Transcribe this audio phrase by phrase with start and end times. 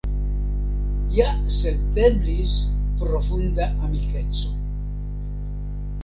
[1.17, 1.25] Ja
[1.57, 2.55] senteblis
[3.01, 4.55] profunda amikeco.